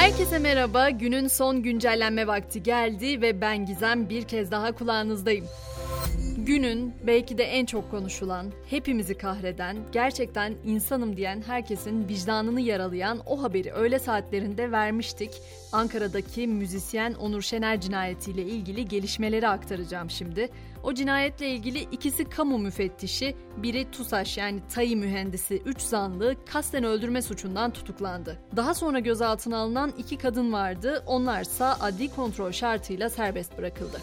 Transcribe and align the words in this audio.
Herkese 0.00 0.38
merhaba. 0.38 0.90
Günün 0.90 1.28
son 1.28 1.62
güncellenme 1.62 2.26
vakti 2.26 2.62
geldi 2.62 3.20
ve 3.20 3.40
ben 3.40 3.66
Gizem 3.66 4.08
bir 4.08 4.22
kez 4.24 4.50
daha 4.50 4.72
kulağınızdayım. 4.72 5.46
Günün 6.46 6.94
belki 7.06 7.38
de 7.38 7.44
en 7.44 7.66
çok 7.66 7.90
konuşulan, 7.90 8.46
hepimizi 8.70 9.18
kahreden, 9.18 9.76
gerçekten 9.92 10.54
insanım 10.64 11.16
diyen 11.16 11.42
herkesin 11.46 12.08
vicdanını 12.08 12.60
yaralayan 12.60 13.20
o 13.26 13.42
haberi 13.42 13.72
öğle 13.72 13.98
saatlerinde 13.98 14.72
vermiştik. 14.72 15.30
Ankara'daki 15.72 16.46
müzisyen 16.46 17.14
Onur 17.14 17.42
Şener 17.42 17.80
cinayetiyle 17.80 18.42
ilgili 18.42 18.88
gelişmeleri 18.88 19.48
aktaracağım 19.48 20.10
şimdi. 20.10 20.48
O 20.82 20.94
cinayetle 20.94 21.48
ilgili 21.48 21.80
ikisi 21.80 22.24
kamu 22.24 22.58
müfettişi, 22.58 23.36
biri 23.56 23.90
TUSAŞ 23.90 24.38
yani 24.38 24.60
TAİ 24.74 24.96
mühendisi 24.96 25.62
3 25.64 25.80
zanlı 25.80 26.36
kasten 26.52 26.84
öldürme 26.84 27.22
suçundan 27.22 27.70
tutuklandı. 27.70 28.38
Daha 28.56 28.74
sonra 28.74 28.98
gözaltına 28.98 29.58
alınan 29.58 29.92
iki 29.98 30.18
kadın 30.18 30.52
vardı, 30.52 31.02
onlarsa 31.06 31.76
adli 31.80 32.08
kontrol 32.08 32.52
şartıyla 32.52 33.10
serbest 33.10 33.58
bırakıldı. 33.58 34.00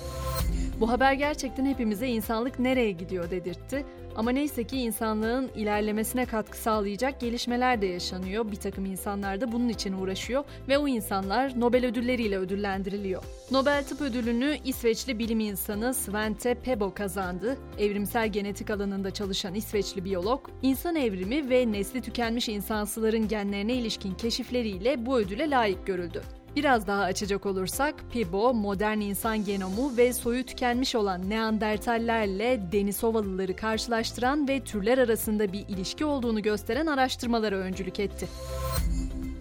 Bu 0.80 0.90
haber 0.90 1.14
gerçekten 1.14 1.66
hepimize 1.66 2.08
insanlık 2.08 2.60
nereye 2.60 2.92
gidiyor 2.92 3.32
dedirtti. 3.32 3.86
Ama 4.16 4.32
neyse 4.32 4.64
ki 4.64 4.78
insanlığın 4.78 5.50
ilerlemesine 5.56 6.26
katkı 6.26 6.58
sağlayacak 6.58 7.20
gelişmeler 7.20 7.82
de 7.82 7.86
yaşanıyor. 7.86 8.52
Bir 8.52 8.56
takım 8.56 8.86
insanlar 8.86 9.42
da 9.42 9.52
bunun 9.52 9.70
için 9.70 9.94
uğraşıyor 9.94 10.44
ve 10.68 10.78
o 10.78 10.88
insanlar 10.88 11.60
Nobel 11.60 11.86
ödülleriyle 11.86 12.38
ödüllendiriliyor. 12.38 13.24
Nobel 13.52 13.84
Tıp 13.84 14.02
Ödülünü 14.02 14.58
İsveçli 14.66 15.20
bilim 15.20 15.40
insanı 15.40 15.94
Svante 15.94 16.56
Pebo 16.56 16.94
kazandı. 16.94 17.58
Evrimsel 17.80 18.28
genetik 18.28 18.70
alanında 18.70 19.12
çalışan 19.12 19.54
İsveçli 19.54 20.06
biyolog, 20.06 20.50
insan 20.62 20.96
evrimi 20.96 21.50
ve 21.50 21.72
nesli 21.72 22.02
tükenmiş 22.02 22.50
insansıların 22.50 23.28
genlerine 23.28 23.74
ilişkin 23.74 24.14
keşifleriyle 24.14 25.06
bu 25.06 25.18
ödüle 25.18 25.50
layık 25.50 25.88
görüldü. 25.88 26.22
Biraz 26.58 26.88
daha 26.88 27.04
açacak 27.04 27.46
olursak 27.46 27.96
Pibo, 28.12 28.54
modern 28.54 29.00
insan 29.00 29.46
genomu 29.46 29.98
ve 29.98 30.14
soyu 30.14 30.46
tükenmiş 30.46 30.96
olan 30.96 31.30
Neandertallerle 31.30 32.60
Denisovalıları 32.72 33.56
karşılaştıran 33.56 34.48
ve 34.48 34.60
türler 34.60 34.98
arasında 34.98 35.54
bir 35.54 35.66
ilişki 35.70 36.06
olduğunu 36.06 36.42
gösteren 36.42 36.86
araştırmalara 36.86 37.56
öncülük 37.56 38.00
etti. 38.00 38.28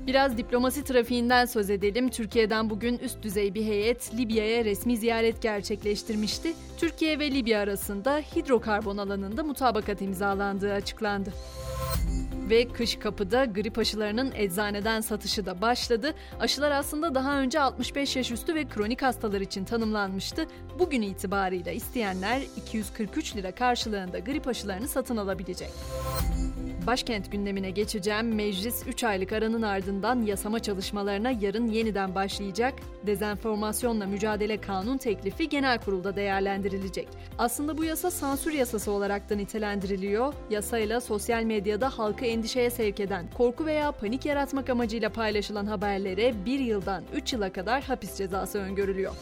Biraz 0.06 0.38
diplomasi 0.38 0.84
trafiğinden 0.84 1.44
söz 1.44 1.70
edelim. 1.70 2.08
Türkiye'den 2.08 2.70
bugün 2.70 2.98
üst 2.98 3.22
düzey 3.22 3.54
bir 3.54 3.64
heyet 3.64 4.14
Libya'ya 4.14 4.64
resmi 4.64 4.96
ziyaret 4.96 5.42
gerçekleştirmişti. 5.42 6.54
Türkiye 6.78 7.18
ve 7.18 7.30
Libya 7.30 7.60
arasında 7.60 8.22
hidrokarbon 8.36 8.98
alanında 8.98 9.42
mutabakat 9.42 10.02
imzalandığı 10.02 10.72
açıklandı. 10.72 11.32
Ve 12.50 12.68
kış 12.68 12.96
kapıda 12.98 13.44
grip 13.44 13.78
aşılarının 13.78 14.32
eczaneden 14.34 15.00
satışı 15.00 15.46
da 15.46 15.60
başladı. 15.60 16.14
Aşılar 16.40 16.70
aslında 16.70 17.14
daha 17.14 17.40
önce 17.40 17.60
65 17.60 18.16
yaş 18.16 18.30
üstü 18.30 18.54
ve 18.54 18.68
kronik 18.68 19.02
hastalar 19.02 19.40
için 19.40 19.64
tanımlanmıştı. 19.64 20.46
Bugün 20.78 21.02
itibarıyla 21.02 21.72
isteyenler 21.72 22.42
243 22.56 23.36
lira 23.36 23.52
karşılığında 23.52 24.18
grip 24.18 24.48
aşılarını 24.48 24.88
satın 24.88 25.16
alabilecek. 25.16 25.70
Başkent 26.86 27.32
gündemine 27.32 27.70
geçeceğim. 27.70 28.34
Meclis 28.34 28.86
3 28.86 29.04
aylık 29.04 29.32
aranın 29.32 29.62
ardından 29.62 30.22
yasama 30.22 30.58
çalışmalarına 30.58 31.30
yarın 31.30 31.66
yeniden 31.66 32.14
başlayacak. 32.14 32.74
Dezenformasyonla 33.06 34.06
mücadele 34.06 34.60
kanun 34.60 34.98
teklifi 34.98 35.48
genel 35.48 35.78
kurulda 35.78 36.16
değerlendirilecek. 36.16 37.08
Aslında 37.38 37.78
bu 37.78 37.84
yasa 37.84 38.10
sansür 38.10 38.52
yasası 38.52 38.90
olarak 38.90 39.30
da 39.30 39.36
nitelendiriliyor. 39.36 40.34
Yasayla 40.50 41.00
sosyal 41.00 41.42
medyada 41.42 41.98
halkı 41.98 42.24
endişeye 42.24 42.70
sevk 42.70 43.00
eden, 43.00 43.26
korku 43.36 43.66
veya 43.66 43.92
panik 43.92 44.26
yaratmak 44.26 44.70
amacıyla 44.70 45.10
paylaşılan 45.10 45.66
haberlere 45.66 46.34
1 46.44 46.58
yıldan 46.58 47.04
3 47.14 47.32
yıla 47.32 47.52
kadar 47.52 47.82
hapis 47.82 48.16
cezası 48.16 48.58
öngörülüyor. 48.58 49.12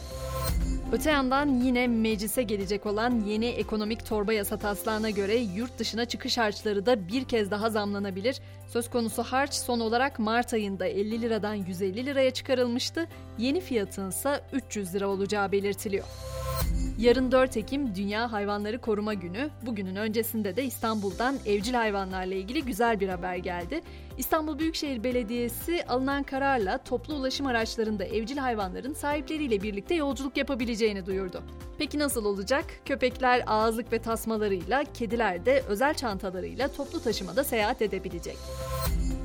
Öte 0.91 1.11
yandan 1.11 1.47
yine 1.47 1.87
meclise 1.87 2.43
gelecek 2.43 2.85
olan 2.85 3.21
yeni 3.25 3.45
ekonomik 3.45 4.05
torba 4.05 4.33
yasa 4.33 4.57
taslağına 4.57 5.09
göre 5.09 5.35
yurt 5.35 5.79
dışına 5.79 6.05
çıkış 6.05 6.37
harçları 6.37 6.85
da 6.85 7.07
bir 7.07 7.25
kez 7.25 7.51
daha 7.51 7.69
zamlanabilir. 7.69 8.41
Söz 8.67 8.89
konusu 8.89 9.23
harç 9.23 9.53
son 9.53 9.79
olarak 9.79 10.19
Mart 10.19 10.53
ayında 10.53 10.85
50 10.85 11.21
liradan 11.21 11.53
150 11.53 12.05
liraya 12.05 12.31
çıkarılmıştı. 12.31 13.07
Yeni 13.37 13.61
fiyatın 13.61 14.09
ise 14.09 14.41
300 14.53 14.95
lira 14.95 15.07
olacağı 15.07 15.51
belirtiliyor. 15.51 16.05
Yarın 16.99 17.31
4 17.31 17.57
Ekim 17.57 17.95
Dünya 17.95 18.31
Hayvanları 18.31 18.81
Koruma 18.81 19.13
Günü. 19.13 19.49
Bugünün 19.65 19.95
öncesinde 19.95 20.55
de 20.55 20.63
İstanbul'dan 20.63 21.35
evcil 21.45 21.73
hayvanlarla 21.73 22.35
ilgili 22.35 22.65
güzel 22.65 22.99
bir 22.99 23.09
haber 23.09 23.35
geldi. 23.35 23.81
İstanbul 24.17 24.59
Büyükşehir 24.59 25.03
Belediyesi 25.03 25.85
alınan 25.87 26.23
kararla 26.23 26.77
toplu 26.77 27.13
ulaşım 27.15 27.45
araçlarında 27.45 28.03
evcil 28.03 28.37
hayvanların 28.37 28.93
sahipleriyle 28.93 29.61
birlikte 29.61 29.95
yolculuk 29.95 30.37
yapabileceğini 30.37 31.05
duyurdu. 31.05 31.43
Peki 31.77 31.99
nasıl 31.99 32.25
olacak? 32.25 32.65
Köpekler 32.85 33.43
ağızlık 33.47 33.91
ve 33.91 33.99
tasmalarıyla, 33.99 34.83
kediler 34.93 35.45
de 35.45 35.63
özel 35.67 35.93
çantalarıyla 35.93 36.67
toplu 36.67 36.99
taşımada 37.01 37.43
seyahat 37.43 37.81
edebilecek. 37.81 38.37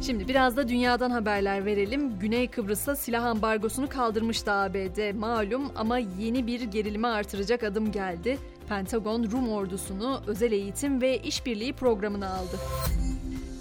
Şimdi 0.01 0.29
biraz 0.29 0.57
da 0.57 0.69
dünyadan 0.69 1.11
haberler 1.11 1.65
verelim. 1.65 2.19
Güney 2.19 2.49
Kıbrıs'a 2.49 2.97
silah 2.97 3.25
ambargosunu 3.25 3.89
kaldırmıştı 3.89 4.53
ABD 4.53 5.15
malum 5.15 5.73
ama 5.77 5.99
yeni 5.99 6.47
bir 6.47 6.61
gerilimi 6.61 7.07
artıracak 7.07 7.63
adım 7.63 7.93
geldi. 7.93 8.39
Pentagon 8.69 9.31
Rum 9.31 9.49
ordusunu 9.49 10.23
özel 10.27 10.53
eğitim 10.53 11.01
ve 11.01 11.19
işbirliği 11.19 11.73
programına 11.73 12.31
aldı. 12.31 12.59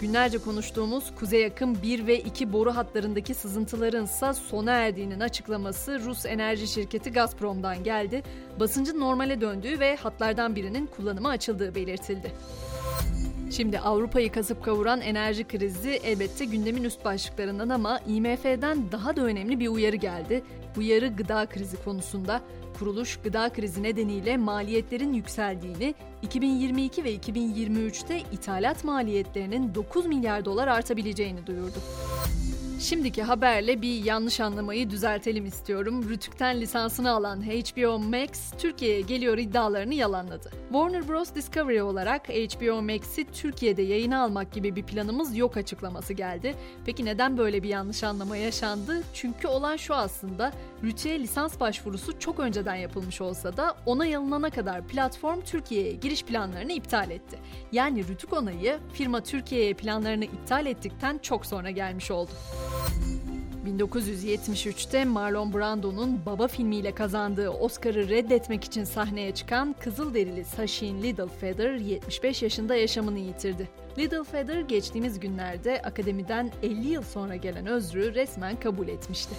Günlerce 0.01 0.37
konuştuğumuz 0.37 1.15
kuzey 1.15 1.41
yakın 1.41 1.81
1 1.81 2.07
ve 2.07 2.19
2 2.19 2.53
boru 2.53 2.75
hatlarındaki 2.75 3.33
sızıntıların 3.33 4.05
ise 4.05 4.33
sona 4.33 4.71
erdiğinin 4.71 5.19
açıklaması 5.19 5.99
Rus 6.05 6.25
enerji 6.25 6.67
şirketi 6.67 7.11
Gazprom'dan 7.11 7.83
geldi. 7.83 8.23
Basıncın 8.59 8.99
normale 8.99 9.41
döndüğü 9.41 9.79
ve 9.79 9.95
hatlardan 9.95 10.55
birinin 10.55 10.85
kullanıma 10.85 11.29
açıldığı 11.29 11.75
belirtildi. 11.75 12.31
Şimdi 13.51 13.79
Avrupa'yı 13.79 14.31
kasıp 14.31 14.63
kavuran 14.63 15.01
enerji 15.01 15.43
krizi 15.43 15.89
elbette 15.89 16.45
gündemin 16.45 16.83
üst 16.83 17.05
başlıklarından 17.05 17.69
ama 17.69 17.99
IMF'den 18.07 18.91
daha 18.91 19.15
da 19.15 19.21
önemli 19.21 19.59
bir 19.59 19.67
uyarı 19.67 19.95
geldi. 19.95 20.43
Uyarı 20.77 21.07
gıda 21.07 21.45
krizi 21.45 21.83
konusunda. 21.83 22.41
Kuruluş 22.79 23.17
gıda 23.23 23.49
krizi 23.49 23.83
nedeniyle 23.83 24.37
maliyetlerin 24.37 25.13
yükseldiğini, 25.13 25.95
2022 26.21 27.03
ve 27.03 27.15
2023'te 27.15 28.19
ithalat 28.31 28.83
maliyetlerinin 28.83 29.75
9 29.75 30.05
milyar 30.05 30.45
dolar 30.45 30.67
artabileceğini 30.67 31.47
duyurdu. 31.47 31.79
Şimdiki 32.79 33.23
haberle 33.23 33.81
bir 33.81 34.03
yanlış 34.03 34.39
anlamayı 34.39 34.89
düzeltelim 34.89 35.45
istiyorum. 35.45 36.09
Rütük'ten 36.09 36.61
lisansını 36.61 37.11
alan 37.11 37.41
HBO 37.41 37.99
Max 37.99 38.51
Türkiye'ye 38.57 39.01
geliyor 39.01 39.37
iddialarını 39.37 39.93
yalanladı. 39.93 40.51
Warner 40.69 41.07
Bros. 41.07 41.35
Discovery 41.35 41.81
olarak 41.81 42.29
HBO 42.29 42.81
Max'i 42.81 43.25
Türkiye'de 43.33 43.81
yayına 43.81 44.23
almak 44.23 44.51
gibi 44.51 44.75
bir 44.75 44.83
planımız 44.83 45.37
yok 45.37 45.57
açıklaması 45.57 46.13
geldi. 46.13 46.55
Peki 46.85 47.05
neden 47.05 47.37
böyle 47.37 47.63
bir 47.63 47.69
yanlış 47.69 48.03
anlama 48.03 48.37
yaşandı? 48.37 49.03
Çünkü 49.13 49.47
olan 49.47 49.75
şu 49.75 49.95
aslında 49.95 50.51
Rütük'e 50.83 51.19
lisans 51.19 51.59
başvurusu 51.59 52.19
çok 52.19 52.39
önceden 52.39 52.75
yapılmış 52.75 53.21
olsa 53.21 53.57
da 53.57 53.75
onay 53.85 54.15
alınana 54.15 54.49
kadar 54.49 54.87
platform 54.87 55.41
Türkiye'ye 55.41 55.93
giriş 55.93 56.23
planlarını 56.23 56.71
iptal 56.71 57.11
etti. 57.11 57.39
Yani 57.71 58.07
Rütük 58.07 58.33
onayı 58.33 58.77
firma 58.93 59.23
Türkiye'ye 59.23 59.73
planlarını 59.73 60.25
iptal 60.25 60.65
ettikten 60.65 61.17
çok 61.17 61.45
sonra 61.45 61.69
gelmiş 61.69 62.11
oldu. 62.11 62.31
1973'te 63.65 65.05
Marlon 65.05 65.53
Brando'nun 65.53 66.25
Baba 66.25 66.47
filmiyle 66.47 66.91
kazandığı 66.91 67.49
Oscar'ı 67.49 68.09
reddetmek 68.09 68.63
için 68.63 68.83
sahneye 68.83 69.31
çıkan 69.31 69.75
Kızılderili 69.79 70.45
Sachin 70.45 71.03
Littlefeather 71.03 71.73
75 71.73 72.41
yaşında 72.41 72.75
yaşamını 72.75 73.19
yitirdi. 73.19 73.69
Littlefeather 73.97 74.61
geçtiğimiz 74.61 75.19
günlerde 75.19 75.81
akademiden 75.81 76.51
50 76.63 76.87
yıl 76.87 77.03
sonra 77.03 77.35
gelen 77.35 77.65
özrü 77.67 78.15
resmen 78.15 78.59
kabul 78.59 78.87
etmişti. 78.87 79.35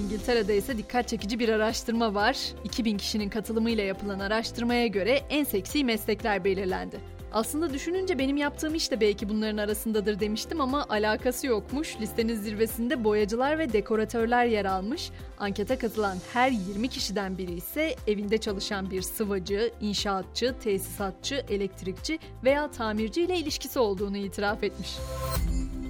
İngiltere'de 0.00 0.56
ise 0.56 0.78
dikkat 0.78 1.08
çekici 1.08 1.38
bir 1.38 1.48
araştırma 1.48 2.14
var. 2.14 2.38
2000 2.64 2.98
kişinin 2.98 3.28
katılımıyla 3.28 3.84
yapılan 3.84 4.18
araştırmaya 4.18 4.86
göre 4.86 5.22
en 5.30 5.44
seksi 5.44 5.84
meslekler 5.84 6.44
belirlendi. 6.44 7.15
Aslında 7.32 7.72
düşününce 7.72 8.18
benim 8.18 8.36
yaptığım 8.36 8.74
iş 8.74 8.90
de 8.90 9.00
belki 9.00 9.28
bunların 9.28 9.56
arasındadır 9.56 10.20
demiştim 10.20 10.60
ama 10.60 10.86
alakası 10.88 11.46
yokmuş. 11.46 11.96
Listenin 12.00 12.34
zirvesinde 12.34 13.04
boyacılar 13.04 13.58
ve 13.58 13.72
dekoratörler 13.72 14.44
yer 14.44 14.64
almış. 14.64 15.10
Ankete 15.38 15.78
katılan 15.78 16.16
her 16.32 16.50
20 16.50 16.88
kişiden 16.88 17.38
biri 17.38 17.52
ise 17.54 17.96
evinde 18.06 18.38
çalışan 18.38 18.90
bir 18.90 19.02
sıvacı, 19.02 19.72
inşaatçı, 19.80 20.54
tesisatçı, 20.60 21.44
elektrikçi 21.48 22.18
veya 22.44 22.70
tamirci 22.70 23.22
ile 23.22 23.38
ilişkisi 23.38 23.78
olduğunu 23.78 24.16
itiraf 24.16 24.64
etmiş. 24.64 24.96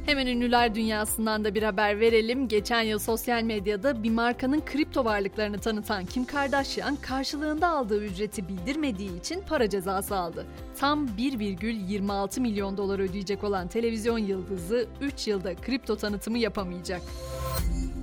Hemen 0.07 0.27
ünlüler 0.27 0.75
dünyasından 0.75 1.45
da 1.45 1.55
bir 1.55 1.63
haber 1.63 2.01
verelim. 2.01 2.49
Geçen 2.49 2.83
yıl 2.83 2.99
sosyal 2.99 3.43
medyada 3.43 4.03
bir 4.03 4.11
markanın 4.11 4.61
kripto 4.61 5.05
varlıklarını 5.05 5.59
tanıtan 5.59 6.05
Kim 6.05 6.25
Kardashian 6.25 6.97
karşılığında 6.97 7.69
aldığı 7.69 8.05
ücreti 8.05 8.49
bildirmediği 8.49 9.21
için 9.21 9.43
para 9.49 9.71
cezası 9.71 10.17
aldı. 10.17 10.47
Tam 10.79 11.07
1,26 11.07 12.41
milyon 12.41 12.77
dolar 12.77 12.99
ödeyecek 12.99 13.45
olan 13.45 13.69
televizyon 13.69 14.19
yıldızı 14.19 14.87
3 15.01 15.29
yılda 15.29 15.55
kripto 15.55 15.97
tanıtımı 15.97 16.39
yapamayacak. 16.39 17.03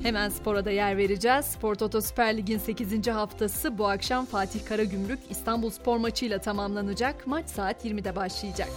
Hemen 0.04 0.30
spora 0.30 0.66
da 0.66 0.72
yer 0.72 0.98
vereceğiz. 0.98 1.46
Spor 1.46 1.76
Toto 1.76 2.02
Süper 2.02 2.38
Lig'in 2.38 2.58
8. 2.58 3.08
haftası 3.08 3.78
bu 3.78 3.88
akşam 3.88 4.26
Fatih 4.26 4.66
Karagümrük 4.66 5.20
İstanbul 5.30 5.70
Spor 5.70 5.98
maçıyla 5.98 6.40
tamamlanacak. 6.40 7.28
Maç 7.28 7.50
saat 7.50 7.86
20'de 7.86 8.16
başlayacak. 8.16 8.70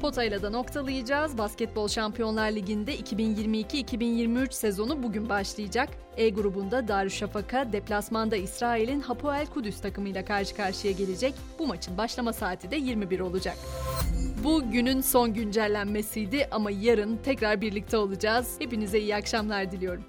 Potayla 0.00 0.42
da 0.42 0.50
noktalayacağız. 0.50 1.38
Basketbol 1.38 1.88
Şampiyonlar 1.88 2.50
Ligi'nde 2.50 2.96
2022-2023 2.96 4.52
sezonu 4.52 5.02
bugün 5.02 5.28
başlayacak. 5.28 5.88
E 6.16 6.28
grubunda 6.28 6.88
Darüşşafaka 6.88 7.72
deplasmanda 7.72 8.36
İsrail'in 8.36 9.00
Hapoel 9.00 9.46
Kudüs 9.46 9.80
takımıyla 9.80 10.24
karşı 10.24 10.56
karşıya 10.56 10.92
gelecek. 10.92 11.34
Bu 11.58 11.66
maçın 11.66 11.98
başlama 11.98 12.32
saati 12.32 12.70
de 12.70 12.76
21 12.76 13.20
olacak. 13.20 13.56
Bu 14.44 14.70
günün 14.70 15.00
son 15.00 15.34
güncellenmesiydi 15.34 16.48
ama 16.50 16.70
yarın 16.70 17.16
tekrar 17.16 17.60
birlikte 17.60 17.96
olacağız. 17.96 18.56
Hepinize 18.58 19.00
iyi 19.00 19.16
akşamlar 19.16 19.72
diliyorum. 19.72 20.04